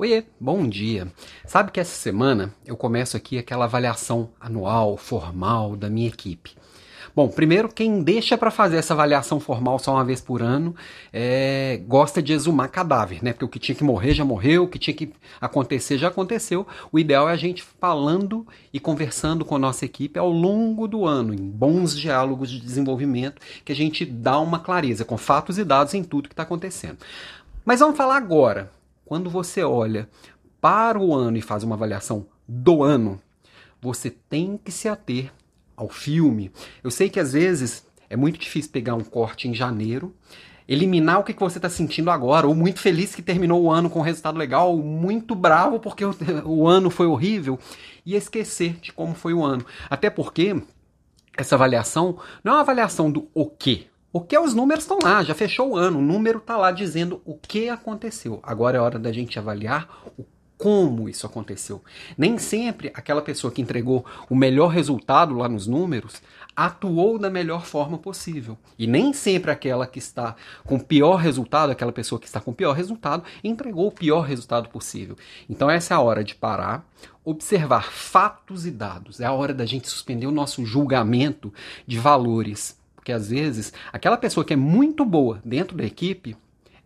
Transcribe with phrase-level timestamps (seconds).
[0.00, 1.08] Oiê, bom dia.
[1.44, 6.52] Sabe que essa semana eu começo aqui aquela avaliação anual, formal da minha equipe.
[7.16, 10.72] Bom, primeiro, quem deixa para fazer essa avaliação formal só uma vez por ano
[11.12, 13.32] é, gosta de exumar cadáver, né?
[13.32, 16.64] Porque o que tinha que morrer já morreu, o que tinha que acontecer já aconteceu.
[16.92, 21.06] O ideal é a gente falando e conversando com a nossa equipe ao longo do
[21.06, 25.64] ano, em bons diálogos de desenvolvimento, que a gente dá uma clareza com fatos e
[25.64, 26.98] dados em tudo que está acontecendo.
[27.64, 28.77] Mas vamos falar agora
[29.08, 30.06] quando você olha
[30.60, 33.18] para o ano e faz uma avaliação do ano,
[33.80, 35.32] você tem que se ater
[35.74, 36.52] ao filme.
[36.84, 40.14] Eu sei que às vezes é muito difícil pegar um corte em janeiro,
[40.68, 44.00] eliminar o que você está sentindo agora, ou muito feliz que terminou o ano com
[44.00, 47.58] um resultado legal, ou muito bravo porque o, o ano foi horrível,
[48.04, 49.64] e esquecer de como foi o ano.
[49.88, 50.54] Até porque
[51.34, 55.34] essa avaliação não é uma avaliação do o quê, porque os números estão lá, já
[55.34, 58.40] fechou o ano, o número está lá dizendo o que aconteceu.
[58.42, 60.24] Agora é hora da gente avaliar o
[60.58, 61.82] como isso aconteceu.
[62.16, 66.20] Nem sempre aquela pessoa que entregou o melhor resultado lá nos números
[66.54, 68.58] atuou da melhor forma possível.
[68.76, 70.34] E nem sempre aquela que está
[70.64, 74.22] com o pior resultado, aquela pessoa que está com o pior resultado, entregou o pior
[74.22, 75.16] resultado possível.
[75.48, 76.84] Então essa é a hora de parar,
[77.24, 79.20] observar fatos e dados.
[79.20, 81.54] É a hora da gente suspender o nosso julgamento
[81.86, 82.77] de valores
[83.08, 86.36] porque às vezes aquela pessoa que é muito boa dentro da equipe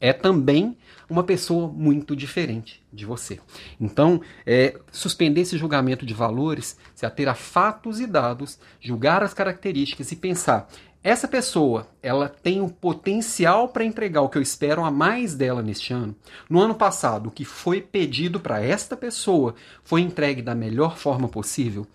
[0.00, 0.76] é também
[1.08, 3.38] uma pessoa muito diferente de você.
[3.80, 9.32] Então, é, suspender esse julgamento de valores, se ater a fatos e dados, julgar as
[9.32, 10.68] características e pensar:
[11.04, 15.62] essa pessoa, ela tem o potencial para entregar o que eu espero a mais dela
[15.62, 16.16] neste ano.
[16.50, 21.28] No ano passado, o que foi pedido para esta pessoa foi entregue da melhor forma
[21.28, 21.86] possível.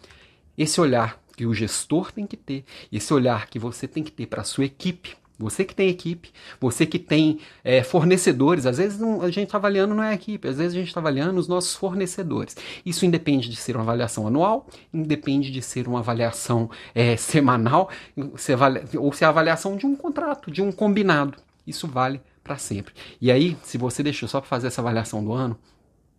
[0.58, 4.28] Esse olhar que o gestor tem que ter, esse olhar que você tem que ter
[4.28, 5.16] para a sua equipe.
[5.38, 9.96] Você que tem equipe, você que tem é, fornecedores, às vezes a gente está avaliando
[9.96, 12.56] não é a equipe, às vezes a gente está avaliando os nossos fornecedores.
[12.86, 17.90] Isso independe de ser uma avaliação anual, independe de ser uma avaliação é, semanal,
[18.38, 21.38] se avalia, ou se é a avaliação de um contrato, de um combinado.
[21.66, 22.94] Isso vale para sempre.
[23.20, 25.58] E aí, se você deixou só para fazer essa avaliação do ano,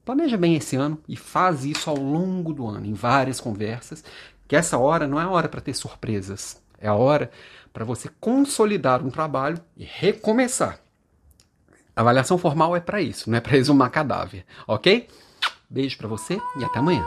[0.05, 4.05] planeja bem esse ano e faz isso ao longo do ano, em várias conversas,
[4.47, 7.31] que essa hora não é a hora para ter surpresas, é a hora
[7.73, 10.79] para você consolidar um trabalho e recomeçar.
[11.97, 15.09] A avaliação formal é para isso, não é para exumar cadáver, ok?
[15.69, 17.05] Beijo para você e até amanhã.